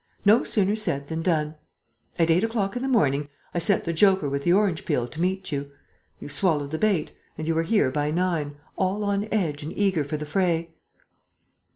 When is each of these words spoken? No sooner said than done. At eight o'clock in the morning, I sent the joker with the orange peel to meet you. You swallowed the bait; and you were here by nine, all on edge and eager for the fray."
No 0.25 0.43
sooner 0.43 0.75
said 0.75 1.09
than 1.09 1.21
done. 1.21 1.53
At 2.17 2.31
eight 2.31 2.43
o'clock 2.43 2.75
in 2.75 2.81
the 2.81 2.87
morning, 2.89 3.29
I 3.53 3.59
sent 3.59 3.83
the 3.83 3.93
joker 3.93 4.27
with 4.27 4.43
the 4.43 4.51
orange 4.51 4.83
peel 4.83 5.07
to 5.07 5.21
meet 5.21 5.51
you. 5.51 5.69
You 6.19 6.27
swallowed 6.27 6.71
the 6.71 6.79
bait; 6.79 7.11
and 7.37 7.45
you 7.47 7.53
were 7.53 7.61
here 7.61 7.91
by 7.91 8.09
nine, 8.09 8.55
all 8.77 9.03
on 9.03 9.27
edge 9.31 9.61
and 9.61 9.71
eager 9.77 10.03
for 10.03 10.17
the 10.17 10.25
fray." 10.25 10.71